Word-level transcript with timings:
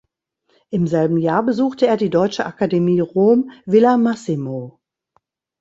Im 0.71 0.87
selben 0.87 1.19
Jahr 1.19 1.43
besuchte 1.45 1.85
er 1.85 1.95
die 1.95 2.09
Deutsche 2.09 2.47
Akademie 2.47 3.01
Rom 3.01 3.51
Villa 3.67 3.97
Massimo. 3.97 4.79